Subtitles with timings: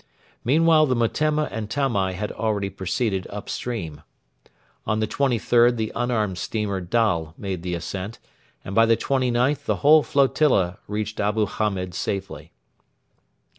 [0.43, 4.01] Meanwhile the Metemma and Tamai had already proceeded up stream.
[4.87, 8.17] On the 23rd the unarmed steamer Dal made the ascent,
[8.65, 12.51] and by the 29th the whole flotilla reached Abu Hamed safely.